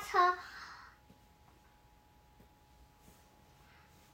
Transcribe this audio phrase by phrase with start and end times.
[0.00, 0.38] 车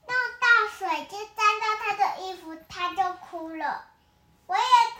[0.05, 0.45] 弄到
[0.77, 3.87] 水就沾到他的衣服，他就哭了。
[4.45, 4.99] 我也知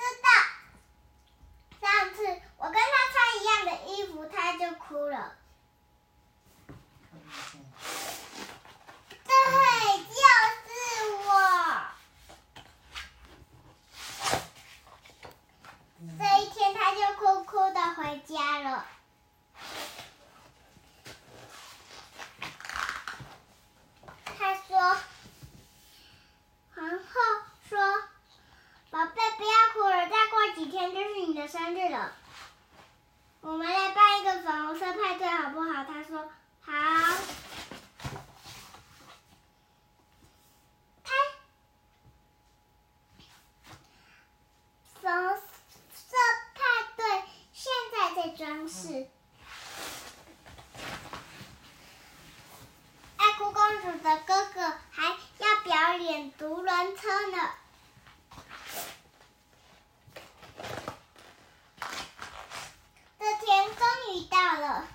[1.81, 2.23] 道，上次
[2.57, 2.79] 我跟他
[3.11, 5.35] 穿一样的衣服，他就哭了。
[9.25, 9.33] 对，
[10.05, 10.71] 就是
[11.25, 11.29] 我。
[16.19, 18.85] 这一天，他就哭哭的回家了。
[24.37, 24.77] 他说
[26.75, 27.05] ：“皇后
[27.69, 27.79] 说，
[28.89, 32.13] 宝贝，不要哭了，再过几天就是你的生日了。
[33.41, 36.29] 我们来办一个粉红色派对，好不好？”他说
[36.61, 36.71] ：“好。”
[48.35, 49.07] 装饰，
[53.17, 57.51] 爱哭公主的哥哥还要表演独轮车呢。
[63.19, 64.87] 这天终于到了，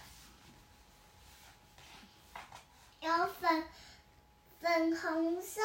[3.01, 3.69] 有粉
[4.79, 5.61] 粉红色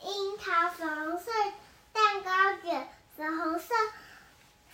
[0.00, 1.32] 樱桃、粉红色
[1.92, 3.74] 蛋糕卷、粉红色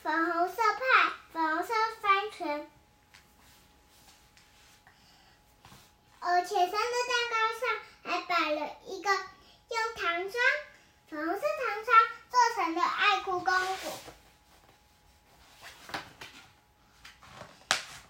[0.03, 1.73] 粉红色派、粉红色。
[2.37, 2.69] 圈，
[6.19, 7.63] 而且生日蛋糕上
[8.03, 10.33] 还摆了一个用糖霜、
[11.09, 11.95] 粉红色糖霜
[12.29, 13.93] 做成的爱哭公主。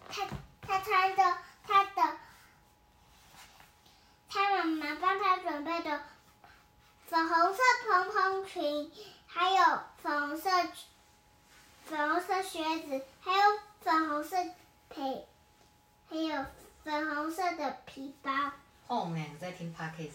[0.08, 0.26] 她
[0.66, 2.18] 她穿着她的，
[4.30, 6.02] 她妈妈帮她准备的
[7.08, 8.90] 粉红色蓬蓬裙，
[9.26, 10.50] 还有粉红色
[11.84, 13.58] 粉红色靴子，还有。
[13.84, 14.34] 粉红色
[14.88, 15.28] 配，
[16.08, 16.46] 还有
[16.84, 18.30] 粉红色的皮包。
[18.86, 20.12] 哦，我们两个在听 Podcast。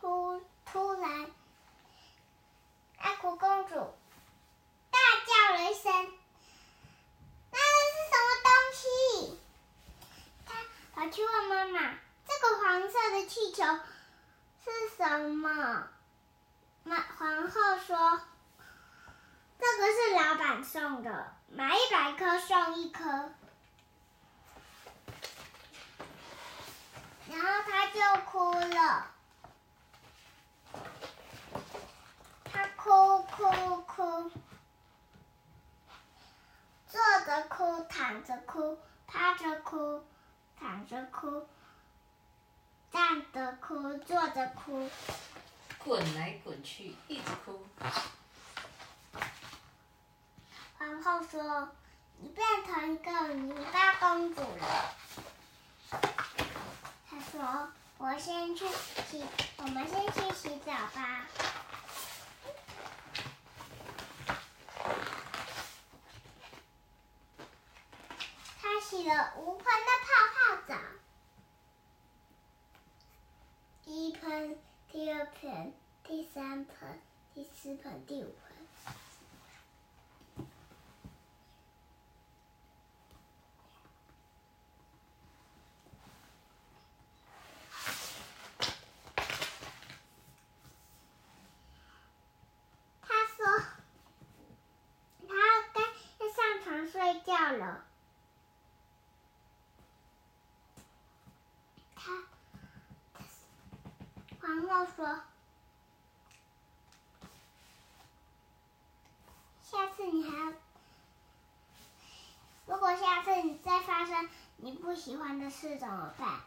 [0.00, 1.30] 突突然，
[2.98, 3.74] 爱哭公主
[4.90, 5.92] 大叫了一声
[7.52, 9.38] ：“那是什么东西？”
[10.46, 10.54] 她
[10.94, 11.94] 跑去问妈妈。
[12.26, 13.64] 这个黄色的气球
[14.64, 15.52] 是什么？
[15.52, 15.88] 妈，
[16.84, 18.20] 皇后说
[19.58, 23.04] ：“这个是老板送的，买一百颗送一颗。”
[27.28, 29.06] 然后他就哭了，
[32.44, 34.30] 他哭哭哭，
[36.88, 40.04] 坐着哭，躺着哭，趴着哭，
[40.58, 41.46] 躺着哭。
[42.90, 44.90] 站着哭，坐着哭，
[45.90, 47.66] 滚来滚去，一直哭。
[50.78, 51.68] 皇后说
[52.22, 54.94] ：“你变成一个泥巴公主了。”
[57.10, 58.68] 她说：“我先去
[59.08, 59.24] 洗，
[59.56, 61.26] 我们先去洗澡吧。”
[68.62, 70.76] 她洗了无痕的泡泡澡。
[73.84, 74.56] 第一盆，
[75.40, 75.72] 盆，
[76.04, 77.00] 第三盆，
[77.34, 78.34] 第四盆，第五盆。
[93.02, 93.46] 他说
[95.28, 95.34] ：“他
[95.72, 95.80] 该
[96.18, 97.84] 要上床睡觉了。”
[104.50, 105.20] 然后说
[109.62, 110.52] ：“下次你还要，
[112.66, 116.40] 如果下次你再发生你不喜欢的事怎么办？”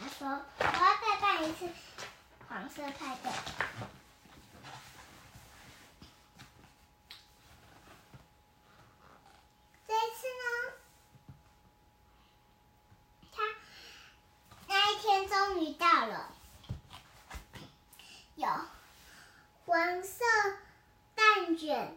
[0.00, 0.28] 他说
[0.58, 1.68] ：“我要再办一次
[2.48, 3.30] 黄色派对。”
[15.78, 16.30] 到了，
[18.34, 18.48] 有
[19.64, 20.24] 黄色
[21.14, 21.96] 蛋卷、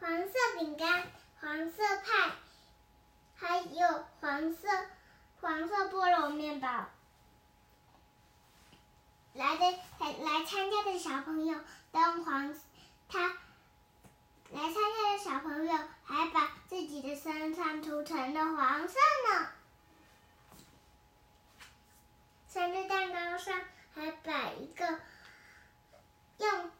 [0.00, 1.04] 黄色饼干、
[1.40, 2.32] 黄色派，
[3.36, 4.68] 还有黄色
[5.40, 6.68] 黄色菠萝面包。
[9.34, 11.60] 来的来来参加的小朋友
[11.92, 12.54] 都用黄，
[13.08, 13.20] 他
[14.50, 18.94] 来参加的小朋友还把自己的身上涂成了黄色
[19.30, 19.57] 呢。
[22.58, 23.54] 生日蛋糕上
[23.94, 24.84] 还摆一个
[26.38, 26.70] 用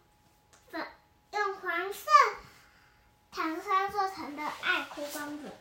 [0.73, 0.85] 粉
[1.31, 2.11] 用黄色
[3.31, 5.53] 糖霜做成的爱哭公子，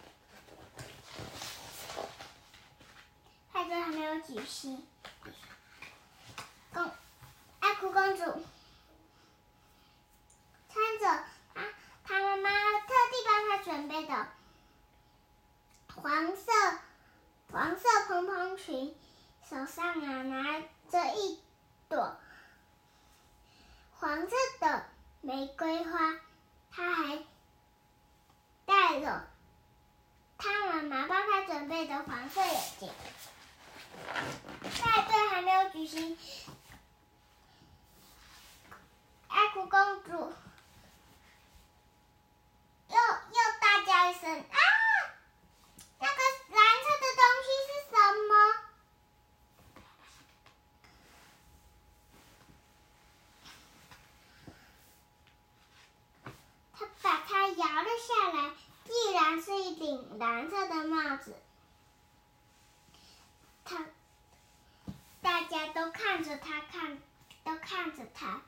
[3.54, 4.88] 派对还没有举行。
[19.78, 20.60] 上啊拿
[20.90, 21.40] 着一
[21.88, 22.18] 朵
[24.00, 24.90] 黄色的
[25.22, 26.16] 玫瑰花，
[26.72, 27.24] 她还
[28.66, 29.28] 戴了
[30.40, 32.90] 她妈妈帮她准备的黄色眼镜。
[34.82, 36.18] 派对还没有举行，
[39.28, 40.12] 爱哭公主
[42.90, 44.58] 又又大叫一声啊！
[46.00, 46.16] 那个
[46.50, 47.96] 蓝色的东西是什
[48.28, 48.34] 么？
[56.74, 58.38] 她把它摇了下来，
[58.86, 61.36] 竟然是一顶蓝色的帽子。
[63.64, 63.86] 他。
[65.20, 66.98] 大家都看着他，看，
[67.44, 68.42] 都看着他。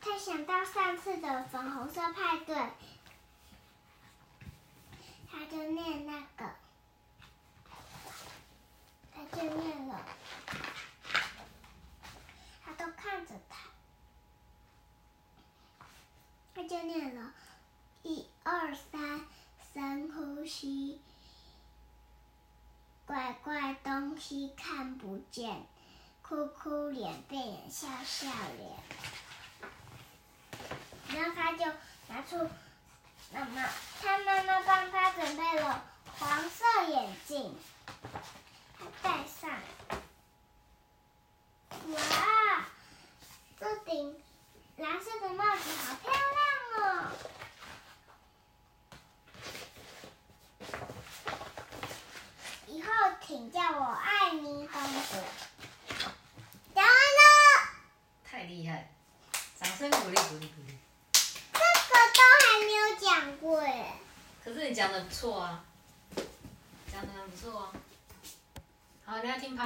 [0.00, 2.56] 他想到上次的粉红色派对，
[5.30, 6.50] 他就念那个，
[9.12, 10.00] 他就念了，
[12.64, 13.58] 他都看着他，
[16.54, 17.32] 他就念了，
[18.02, 19.20] 一二三，
[19.72, 21.00] 深呼吸。
[23.06, 23.72] 怪怪
[24.56, 25.66] 看不见，
[26.20, 28.26] 哭哭脸变脸笑笑
[28.58, 28.78] 脸，
[31.08, 31.64] 然后他就
[32.08, 32.36] 拿出
[33.32, 33.68] 妈妈，
[34.02, 35.82] 他妈妈帮他准备了
[36.18, 37.56] 黄色眼镜，
[38.78, 39.50] 他戴上，
[41.88, 42.66] 哇，
[43.58, 44.22] 这顶
[44.76, 46.22] 蓝色的帽子好漂亮
[46.84, 47.12] 哦！
[53.20, 55.16] 请叫我爱妮公主。
[56.74, 57.28] 讲完了。
[58.24, 58.90] 太厉害！
[59.60, 60.78] 掌声鼓励鼓励鼓励。
[61.12, 63.92] 这个都还没有讲过耶。
[64.42, 65.64] 可是你讲的不错啊，
[66.92, 67.72] 讲的很不错啊。
[69.04, 69.64] 好，你要听拍。